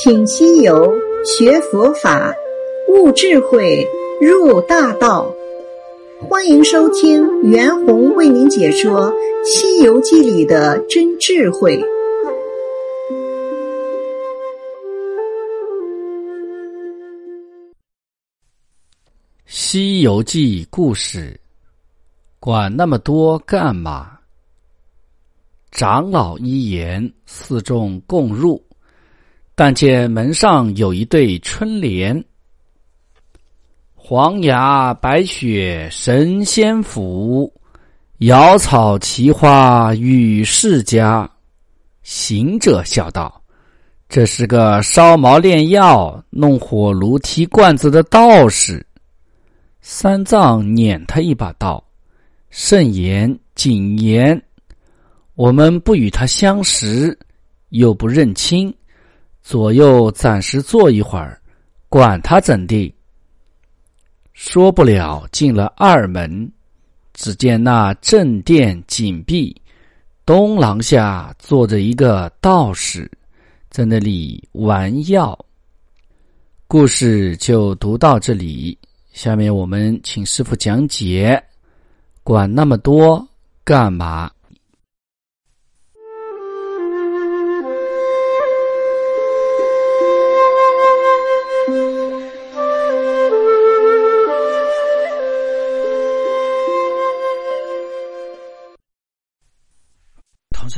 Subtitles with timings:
[0.00, 0.94] 请西游
[1.24, 2.32] 学佛法，
[2.88, 3.84] 悟智慧，
[4.20, 5.28] 入大道。
[6.20, 9.10] 欢迎收听袁弘为您解说
[9.44, 11.76] 《西游记》里的真智慧。
[19.46, 21.40] 《西游记》故事，
[22.38, 24.16] 管那么多干嘛？
[25.72, 28.62] 长老一言，四众共入。
[29.58, 32.24] 但见门上有一对春联
[33.92, 37.52] ：“黄崖白雪神仙府，
[38.18, 41.28] 瑶草奇花与世家。”
[42.04, 43.42] 行者笑道
[44.08, 48.86] ：“这是个烧毛炼药、弄火炉提罐子的道士。”
[49.82, 51.82] 三藏撵他一把道
[52.48, 54.40] ：“慎言谨言，
[55.34, 57.18] 我们不与他相识，
[57.70, 58.72] 又不认亲。”
[59.48, 61.40] 左右暂时坐一会儿，
[61.88, 62.94] 管他怎地。
[64.34, 66.52] 说不了，进了二门，
[67.14, 69.58] 只见那正殿紧闭，
[70.26, 73.10] 东廊下坐着一个道士，
[73.70, 75.46] 在那里玩药。
[76.66, 78.76] 故事就读到这里，
[79.14, 81.42] 下面我们请师傅讲解。
[82.22, 83.26] 管那么多
[83.64, 84.30] 干嘛？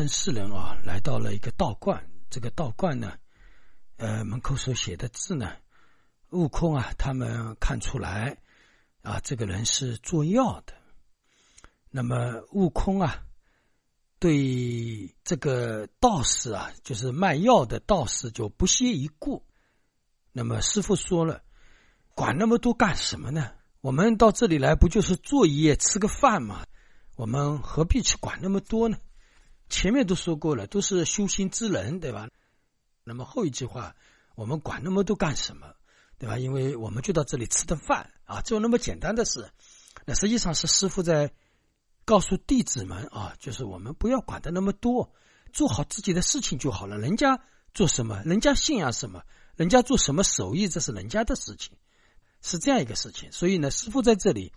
[0.00, 2.02] 唐僧四人啊，来到了一个道观。
[2.30, 3.18] 这个道观呢，
[3.98, 5.52] 呃，门口所写的字呢，
[6.30, 8.38] 悟空啊，他们看出来
[9.02, 10.72] 啊，这个人是做药的。
[11.90, 13.22] 那么悟空啊，
[14.18, 19.44] 对这个道士啊，就是卖药的道士就不屑一顾。
[20.32, 21.42] 那么师傅说了，
[22.14, 23.50] 管那么多干什么呢？
[23.83, 26.64] 我们到这里来，不就是做一夜吃个饭吗？
[27.16, 28.96] 我们何必去管那么多呢？
[29.70, 32.29] 前面都说过了，都是修心之人，对吧？
[33.05, 33.97] 那么后一句话，
[34.35, 35.75] 我们管那么多干什么，
[36.19, 36.36] 对吧？
[36.36, 39.51] 因为我们就到这里吃顿饭啊，就那么简单的事。
[40.05, 41.33] 那实际上是师傅在
[42.05, 45.13] 告诉弟子们啊，就是我们不要管的那么多，
[45.53, 46.98] 做好自己的事情就好了。
[46.98, 47.41] 人家
[47.73, 49.23] 做什么，人家信仰什么，
[49.57, 51.77] 人家做什么手艺，这是人家的事情，
[52.42, 53.33] 是这样一个事情。
[53.33, 54.52] 所以呢，师傅在这里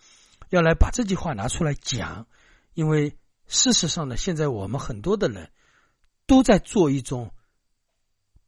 [0.50, 2.28] 要来把这句话拿出来讲，
[2.74, 3.16] 因为。
[3.47, 5.51] 事实上呢，现在我们很多的人
[6.25, 7.33] 都在做一种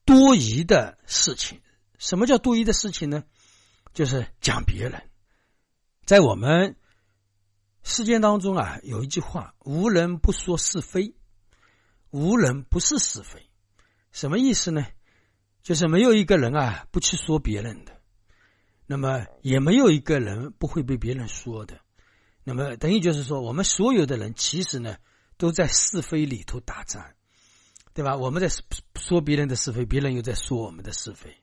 [0.06, 1.62] 多疑的事情。
[1.98, 3.24] 什么叫多疑的事情呢？
[3.94, 5.10] 就是讲别人。
[6.06, 6.76] 在我们
[7.84, 11.16] 世间当中啊，有一句话：“无人不说是非，
[12.10, 13.50] 无人不是是非。”
[14.12, 14.86] 什么意思呢？
[15.64, 18.00] 就是没有一个人啊不去说别人的，
[18.86, 21.80] 那么也没有一个人不会被别人说的。
[22.48, 24.98] 那么等于就是说，我们所有的人其实呢，
[25.36, 27.16] 都在是非里头打战，
[27.96, 28.16] 对吧？
[28.16, 28.48] 我们在
[29.00, 31.36] 说别人的是非，别人又在说我们的是非。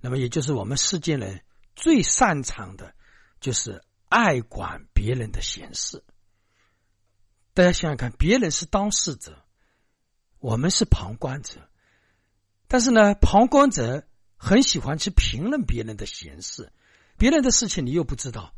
[0.00, 1.42] 那么也就是我们世间人
[1.74, 2.94] 最擅长的，
[3.38, 6.02] 就是爱管别人的闲事。
[7.52, 9.44] 大家想想看，别人是当事者，
[10.38, 11.68] 我们是旁观者，
[12.66, 14.06] 但是呢，旁观者
[14.38, 16.72] 很喜欢去评论别人的闲事，
[17.18, 18.54] 别人的事情你又不知道。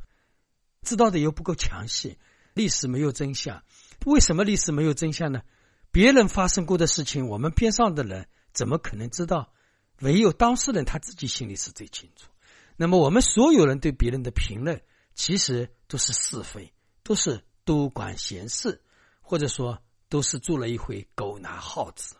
[0.88, 2.16] 知道的又不够详细，
[2.54, 3.62] 历史没有真相。
[4.06, 5.42] 为什么历史没有真相呢？
[5.90, 9.52] 别人发生过的事情，我们边上的人怎么可能知道？
[10.00, 12.30] 唯有当事人他自己心里是最清楚。
[12.78, 14.80] 那么，我们所有人对别人的评论，
[15.14, 16.72] 其实都是是非，
[17.02, 18.80] 都是多管闲事，
[19.20, 22.16] 或者说都是做了一回狗拿耗子，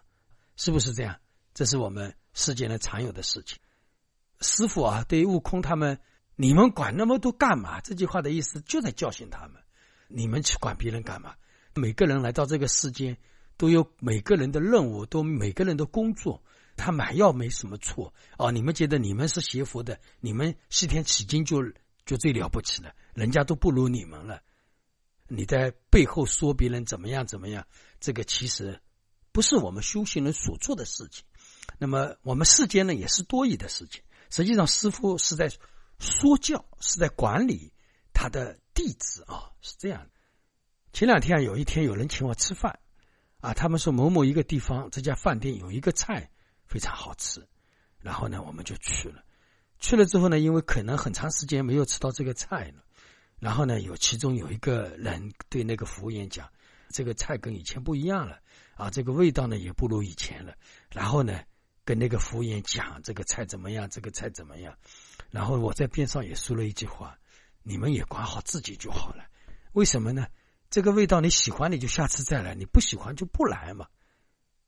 [0.57, 1.19] 是不是这样？
[1.55, 3.59] 这是我们世间的常有的事情。
[4.43, 5.99] 师傅啊，对悟空他们。
[6.41, 7.81] 你们管那么多干嘛？
[7.81, 9.61] 这句话的意思就在教训他们。
[10.07, 11.35] 你们去管别人干嘛？
[11.75, 13.19] 每个人来到这个世间，
[13.57, 16.41] 都有每个人的任务，都每个人的工作。
[16.77, 18.53] 他买药没什么错哦。
[18.53, 21.61] 你们觉得你们是邪佛的，你们西天取经就
[22.07, 24.41] 就最了不起了，人家都不如你们了。
[25.27, 27.67] 你在背后说别人怎么样怎么样，
[27.99, 28.81] 这个其实
[29.33, 31.25] 不是我们修行人所做的事情。
[31.79, 34.03] 那么我们世间呢，也是多余的事情。
[34.31, 35.51] 实际上，师傅是在。
[35.99, 37.73] 说教是在管理
[38.13, 40.11] 他的弟子啊，是这样的。
[40.93, 42.79] 前两天，有一天有人请我吃饭，
[43.41, 46.31] 啊，他们说某某一个地方这家饭店有一个菜
[46.67, 47.47] 非常好吃，
[48.01, 49.23] 然后呢，我们就去了。
[49.79, 52.83] 去了之后呢，因为可能很长时间没有吃到这个菜了，
[53.39, 56.51] 然后呢，有其中有一个人对那个服务员讲
[56.91, 58.41] ：“这个菜跟以前不一样了，
[58.75, 60.55] 啊，这个味道呢也不如以前了。”
[60.91, 61.41] 然后呢，
[61.85, 64.77] 跟那个服务员讲这个菜怎么样，这个菜怎么样，
[65.31, 67.19] 然后我在边上也说了一句话：
[67.63, 69.25] 你们也管好自己就好了。
[69.73, 70.27] 为什么呢？
[70.71, 73.87] 这个味道你喜欢你就下次再来，你不喜欢就不来嘛。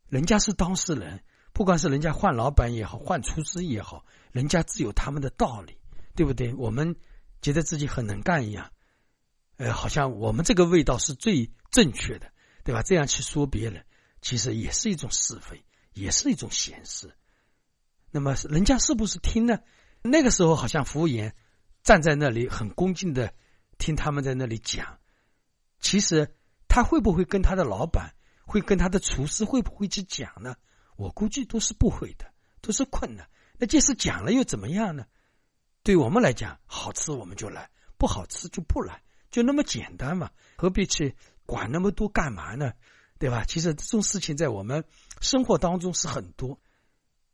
[0.09, 1.23] 人家是当事人，
[1.53, 5.77] 不管是人家换老板也好，换厨师也好，人家自有他们的道理，
[6.15, 6.55] 对不对？
[6.55, 6.97] 我们
[7.43, 8.73] 觉得自己很能干一样，
[9.57, 12.33] 呃，好像我们这个味道是最正确的，
[12.65, 12.83] 对吧？
[12.83, 13.85] 这样去说别人，
[14.21, 15.63] 其实也是一种是非，
[15.93, 17.15] 也是一种显示。
[18.11, 19.61] 那么人家是不是听呢？
[20.03, 21.35] 那个时候好像服务员
[21.83, 23.33] 站在那里很恭敬的
[23.79, 24.99] 听他们在那里讲。
[25.81, 26.35] 其实
[26.69, 28.15] 他会不会跟他的老板，
[28.45, 30.57] 会跟他的厨师会不会去讲呢？
[30.97, 33.29] 我估计都是不会的，都是困难。
[33.57, 35.05] 那即使讲了又怎么样呢？
[35.83, 41.17] 对我们来讲，好吃我们就来，不好吃就不来，就那么简单嘛，何必去
[41.47, 42.73] 管那么多干嘛呢？
[43.19, 43.45] 对吧？
[43.45, 44.85] 其实这种事情在我们
[45.21, 46.59] 生活当中是很多。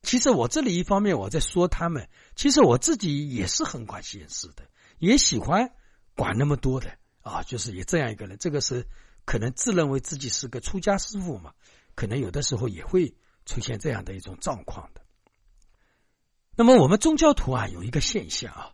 [0.06, 4.62] 其实我这里一方面我在说他们，其实我自己也是很管闲事的，
[4.98, 5.72] 也喜欢
[6.14, 6.96] 管那么多的。
[7.22, 8.86] 啊，就是也这样一个人，这个是
[9.24, 11.52] 可能自认为自己是个出家师傅嘛，
[11.96, 15.00] 可能有的时候也会出现这样的一种状况的。
[16.54, 18.70] 那么我们宗教徒啊，有一个现象啊，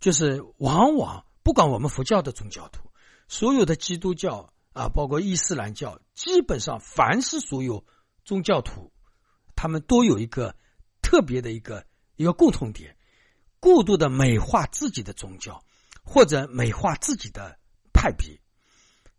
[0.00, 2.88] 就是往往不管我们佛教的宗教徒，
[3.28, 7.84] 所有的基督教啊，包括伊斯兰教，基本上凡是所有
[8.24, 8.90] 宗教徒，
[9.54, 10.56] 他们都有一个
[11.10, 11.84] 特别的一个
[12.14, 12.96] 一个共同点，
[13.58, 15.60] 过度的美化自己的宗教，
[16.04, 17.58] 或者美化自己的。
[17.92, 18.40] 派别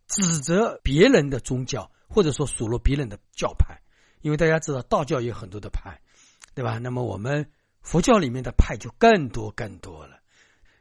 [0.07, 3.79] 指责别人的宗教，或者说数落别人的教派，
[4.21, 6.01] 因为大家知道道教有很多的派，
[6.55, 6.79] 对吧？
[6.79, 7.51] 那么我们
[7.81, 10.19] 佛教里面的派就更多更多了。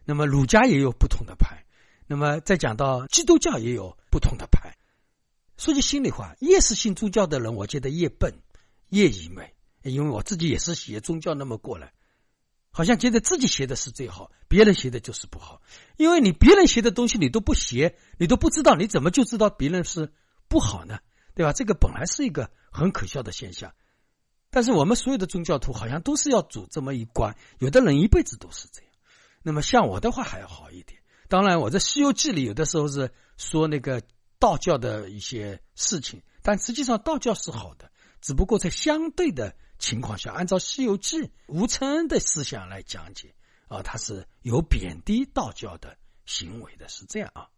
[0.04, 1.66] 那么儒家也有不同的派，
[2.06, 4.74] 那么再讲到基督教也有不同的派。
[5.58, 8.32] 说句心里话，越是信宗教的人，我觉得越笨
[8.88, 11.92] 越愚昧，因为我自己也是学宗教那么过来。
[12.72, 15.60] 好像觉得自己学的是最好，别人学的就是不好。
[15.96, 20.12] 因为你别人学的东西你都不学，你都不知道，你怎么就知道别人是
[20.46, 21.00] 不好呢？
[21.34, 21.52] 对吧？
[21.52, 23.74] 这个本来是一个很可笑的现象。
[24.50, 28.90] 但是我们所有的宗教徒好像都是要走这么一关，有的人一辈子都是这样。
[29.42, 31.00] 那么像我的话还要好一点。
[31.28, 34.00] 当然，我在《西游记》里有的时候是说那个
[34.38, 37.90] 道教的一些事情，但实际上道教是好的，
[38.20, 39.56] 只不过在相对的。
[39.80, 41.16] 情况下，按照《西游记》
[41.48, 43.34] 吴承恩的思想来讲解
[43.66, 45.96] 啊，他是有贬低道教的
[46.26, 47.48] 行为的，是这样啊。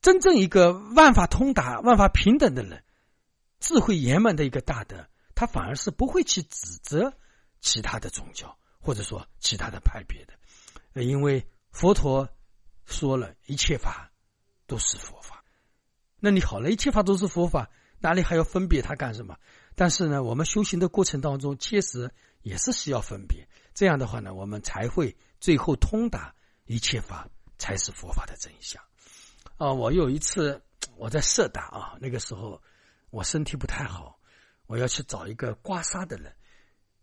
[0.00, 2.82] 真正一个万法通达、万法平等的人，
[3.60, 7.12] 智慧圆满的一个大德，他反而是不会去指责
[7.60, 12.28] 其他的宗教或者说其他的派别的，因为佛陀
[12.84, 14.10] 说了一切法
[14.66, 15.44] 都是佛法。
[16.20, 17.70] 那你好了，一切法都是佛法，
[18.04, 19.34] 哪里还要分别它干什么？
[19.74, 22.12] 但是呢，我们修行的过程当中，确实
[22.42, 23.48] 也是需要分别。
[23.72, 26.34] 这样的话呢，我们才会最后通达
[26.66, 28.82] 一切法才是佛法的真相。
[29.56, 30.60] 啊，我有一次
[30.98, 32.60] 我在色达啊，那个时候
[33.08, 34.18] 我身体不太好，
[34.66, 36.30] 我要去找一个刮痧的人，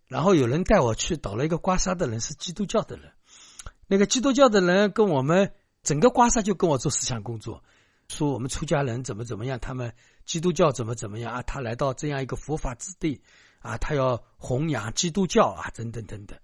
[0.08, 3.12] 然后有人带我去，找了一个刮痧的人是基督教的人，
[3.88, 5.52] 那个基督教的人跟我们
[5.82, 7.64] 整个刮痧就跟我做思想工作。
[8.08, 9.94] 说我们出家人怎么怎么样，他们
[10.26, 11.42] 基督教怎么怎么样啊？
[11.42, 13.22] 他来到这样一个佛法之地
[13.60, 16.40] 啊，他要弘扬基督教啊，等等等等。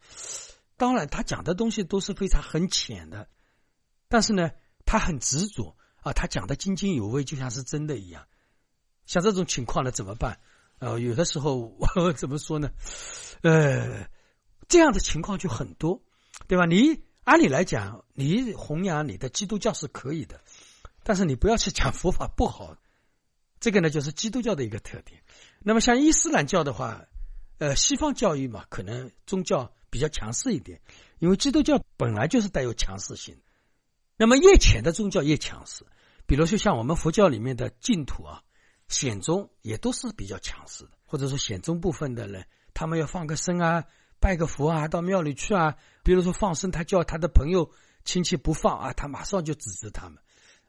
[0.76, 3.28] 当然，他讲的东西都是非常很浅的，
[4.08, 4.52] 但是呢，
[4.86, 8.28] 他很执着啊，他讲的津津有味，就像是真的一样。
[9.06, 10.40] 像这种情况呢，怎么办？
[10.80, 11.56] 呃，有的时候
[11.96, 12.70] 我 怎么说呢？
[13.42, 14.08] 呃，
[14.68, 16.04] 这样的情况就很多，
[16.48, 16.66] 对吧？
[16.66, 20.40] 你按理来讲，你弘扬你的基督教是可以的。
[21.04, 22.76] 但是你不要去讲佛法不好，
[23.60, 25.22] 这个呢就是基督教的一个特点。
[25.60, 27.06] 那么像伊斯兰教的话，
[27.58, 30.80] 呃，西方教育嘛，可能宗教比较强势一点，
[31.20, 33.36] 因为基督教本来就是带有强势性。
[34.16, 35.86] 那么越浅的宗教越强势，
[36.26, 38.42] 比如说像我们佛教里面的净土啊、
[38.88, 43.84] 显宗也都是比较强势的，或者说显宗部分的人，他们要放个生啊、
[44.20, 47.72] 拜个佛啊、到庙里去啊，比如说放生，他叫他的朋友
[48.06, 50.18] 亲戚不放啊，他马上就指责他们。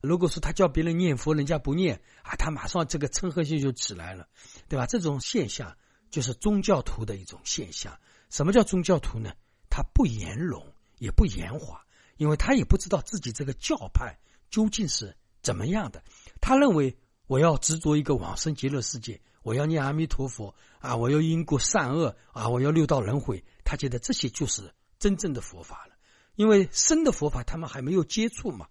[0.01, 4.29] 如果说他叫别人念佛，人家不念啊，他马上这个嗔恨心就起来了，
[4.69, 4.87] 对吧？
[4.87, 5.77] 这种现象
[6.11, 7.99] 就是宗教徒的一种现象。
[8.31, 9.33] 什么叫宗教徒呢？
[9.69, 10.65] 他不圆融，
[10.99, 11.85] 也不圆滑，
[12.17, 14.17] 因为他也不知道自己这个教派
[14.51, 16.03] 究竟是怎么样的。
[16.41, 23.43] 他认为我要执着一个往生极乐世界，我要念阿弥陀佛啊，我要因果善恶啊，我要六道轮回。
[23.65, 25.95] 他觉得这些就是真正的佛法了，
[26.37, 28.69] 因为生的佛法他们还没有接触嘛。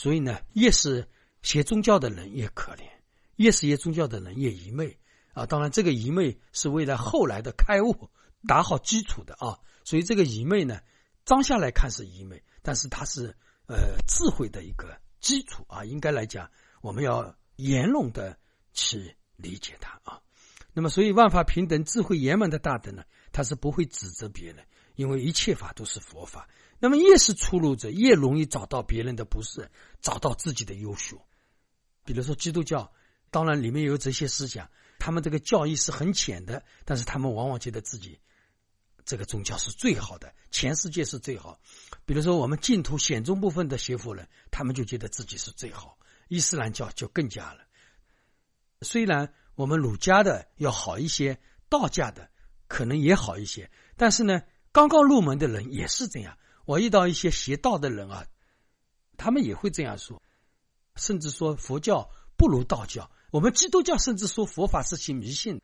[0.00, 1.06] 所以呢，越是
[1.42, 2.88] 学宗教的人越可怜，
[3.36, 4.98] 越是学宗教的人越愚昧
[5.34, 5.44] 啊。
[5.44, 8.08] 当然，这个愚昧是为了后来的开悟
[8.48, 9.58] 打好基础的啊。
[9.84, 10.80] 所以，这个愚昧呢，
[11.26, 15.84] 当下来看是愚昧，但是它是呃智慧的一个基础啊。
[15.84, 18.38] 应该来讲，我们要圆融的
[18.72, 20.18] 去理解它啊。
[20.72, 24.64] 那么，所以万法平等、智慧圆满的大德呢，他是不会指责别人，
[24.94, 26.48] 因为一切法都是佛法。
[26.80, 29.70] 那么，越是出路者，越容易找到别人的不是，
[30.00, 31.20] 找到自己的优秀。
[32.04, 32.92] 比如说基督教，
[33.30, 34.68] 当然里面有这些思想，
[34.98, 38.18] 他们这个教义是很浅的，但是他们往往觉得自己
[39.04, 41.60] 这个宗教是最好的，全世界是最好。
[42.04, 45.96] 比如说我们净土显宗部分的学佛人，他们就觉得自己是最好。
[46.28, 47.60] 伊斯兰教就更加了，
[48.82, 49.32] 虽然。
[49.56, 52.30] 我们儒家的要好一些，道家的
[52.66, 54.40] 可能也好一些，但是呢，
[54.72, 56.38] 刚刚入门的人也是这样。
[56.70, 58.24] 我遇到一些邪道的人啊，
[59.16, 60.22] 他们也会这样说，
[60.94, 63.10] 甚至说佛教不如道教。
[63.32, 65.60] 我们基督教甚至说佛法是些迷信，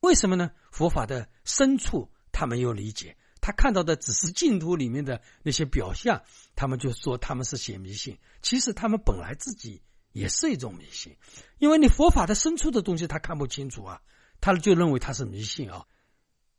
[0.00, 0.50] 为什么呢？
[0.70, 6.22] 佛法的深处他没有理解，他看到的只是净土里面的那些表象，
[6.54, 8.18] 他们就说他们是写迷信。
[8.42, 9.82] 其实他们本来自己。
[10.12, 11.14] 也是一种迷信，
[11.58, 14.00] 因为你佛法的深处的东西他看不清楚啊，
[14.40, 15.84] 他就认为他是迷信啊。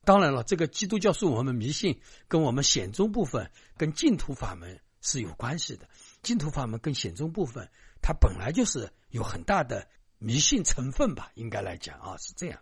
[0.08, 2.00] 当然了，这个基督教是我们迷信，
[2.30, 5.90] 跟我们显宗部分、跟净土法门是有关系的。
[6.24, 7.70] 净土法门跟显宗部分，
[8.02, 9.86] 它本来就是有很大的
[10.18, 12.62] 迷信成分吧，应该来讲啊是这样。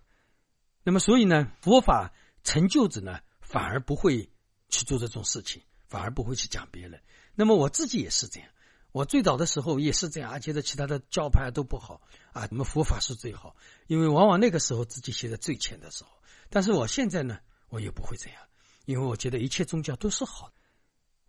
[0.82, 2.12] 那么，所以呢，佛法
[2.44, 4.28] 成就者呢，反而不会
[4.70, 7.00] 去做这种事情，反而不会去讲别人。
[7.36, 8.50] 那么我自己也是这样。
[8.92, 12.02] 我最早的时候也是这样，而且的其他的教派都不好
[12.34, 16.10] 啊，我们佛法是最好，因为往往那个时候自己学的最浅的时候。
[16.50, 18.42] 但是我现在呢，我也不会这样，
[18.86, 20.52] 因为我觉得一切宗教都是好，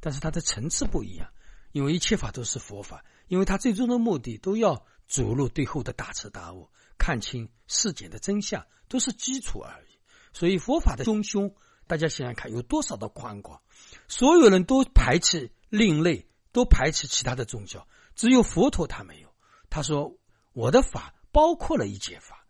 [0.00, 1.30] 但是它的层次不一样，
[1.72, 9.98] 因为一切法都是佛法，因为它最终的目的都要走入最后的大彻大悟，看清世间的真相，都是基础而已。
[10.32, 11.54] 所以佛法的胸胸，
[11.86, 13.60] 大家想想看，有多少的宽广？
[14.08, 16.26] 所有人都排斥另类。
[16.52, 19.28] 都排斥其他的宗教，只有佛陀他没有。
[19.68, 20.16] 他说
[20.54, 22.46] ：“我的法包括了一切法。”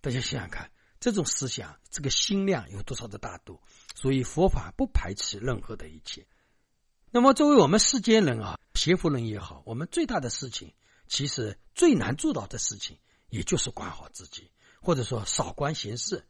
[0.00, 3.58] 大家想想看，这种思想，这个心量有多少的大度？
[3.96, 6.26] 所以佛法不排斥任何的一切。
[7.10, 10.72] 那么，作为我们世间人啊，邪佛人也好，我们最大的事情，
[11.08, 12.98] 其实最难做到的事情，
[13.30, 16.24] 也就是管好自己，或者说少管闲事。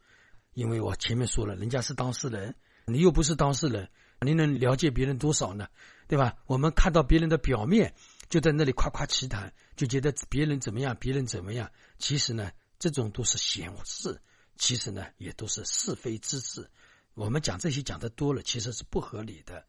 [0.53, 3.89] 因为我前面说了，人家是当事人，你又不是当事人。
[4.23, 5.67] 你能了解别人多少呢？
[6.07, 6.35] 对吧？
[6.45, 7.95] 我们看到别人的表面，
[8.29, 11.71] 就在那里夸夸其谈，就觉得别人怎么样，别人怎么样。
[11.97, 14.21] 其实呢，这种都是闲事，
[14.61, 16.69] 其实呢，也都是是非之事。
[17.15, 19.65] 我们讲这些讲的多了，其实是不合理的。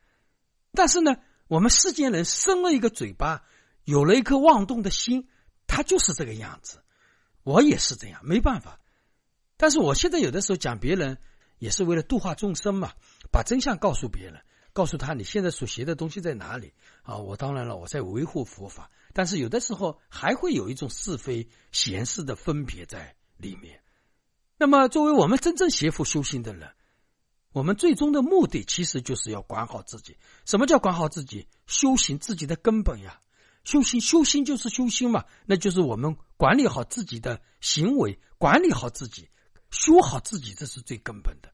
[0.72, 1.16] 但是呢，
[1.48, 3.42] 我们世间人生了一个嘴巴，
[3.84, 5.28] 有了一颗妄动的心，
[5.66, 6.82] 他就是这个样子。
[7.42, 8.78] 我也是这样，没办法。
[9.56, 11.18] 但是我现在有的时候讲别人。
[11.58, 12.92] 也是为了度化众生嘛，
[13.30, 17.18] 把真相告诉别人，告诉他你现在所学的东西在哪里啊？
[17.18, 23.80] 我当然了，我在维护佛法，但是有的时候还会有一种是非闲事的分别在里面。
[24.62, 26.70] 那么，作为我们真正学佛修行的人，
[27.50, 30.16] 我们最终的目的其实就是要管好自己。
[30.44, 31.48] 什么叫管好自己？
[31.66, 33.18] 修行自己的根本呀！
[33.64, 39.28] 修行，修心就是修心嘛，那就是我们管理好自己的行为，管理好自己。
[39.72, 41.52] 修好自己，这是最根本的，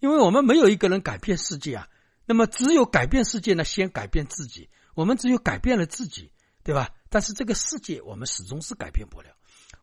[0.00, 1.88] 因为我们没有一个人改变世界啊。
[2.26, 4.68] 那么，只有改变世界呢，先改变自己。
[4.94, 6.30] 我们只有改变了自己，
[6.62, 6.90] 对吧？
[7.12, 9.28] 但是这个世界，我们始终是改变不了。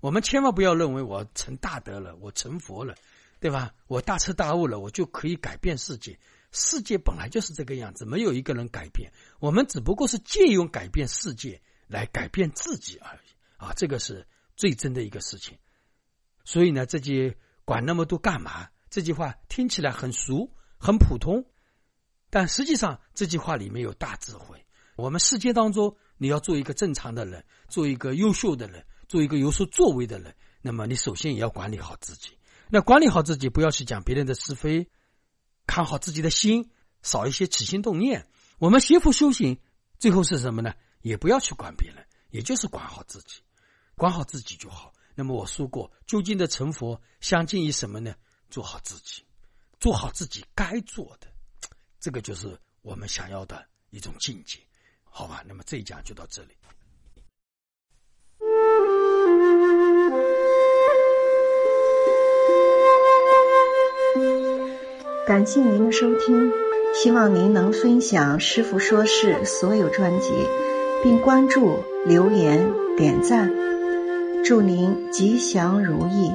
[0.01, 2.95] 我们千万不要认为我成大德了，我成佛了，
[3.39, 3.71] 对吧？
[3.87, 6.19] 我大彻大悟了，我就可以改变世界。
[6.51, 9.11] 世界本来就是这个样子，没有一个人改变。
[9.39, 13.71] 我们只不过是借用改变世界来改变自己而已啊！
[13.77, 15.57] 这个是最真的一个事情。
[16.43, 17.37] 所以呢，这句。
[17.65, 18.67] 管那么多干嘛？
[18.89, 21.45] 这句话听起来很俗、很普通，
[22.31, 24.65] 但实际上这句话里面有大智慧。
[24.95, 32.37] 我们世界当中，你要做一个正常的人，做一个优秀的人，做一个有所作为的人，那么你首先也要管理好自己。
[32.69, 34.87] 那管理好自己，不要去讲别人的是非，
[35.65, 36.69] 看好自己的心，
[37.01, 38.27] 少一些起心动念。
[38.59, 39.59] 我们学佛修行，
[39.97, 40.73] 最后是什么呢？
[41.01, 43.41] 也不要去管别人，也就是管好自己，
[43.95, 44.93] 管好自己就好。
[45.15, 48.13] 那么我说过，究竟的成佛相近于什么呢？
[48.49, 49.23] 做好自己，
[49.79, 51.27] 做好自己该做的，
[51.99, 54.59] 这个就是我们想要的一种境界，
[55.09, 55.43] 好吧？
[55.47, 56.49] 那么这一讲就到这里。
[65.27, 66.51] 感谢您的收听，
[66.93, 70.31] 希望您能分享师傅说事所有专辑，
[71.03, 73.51] 并关注、留言、点赞。
[74.43, 76.31] 祝您吉祥如意。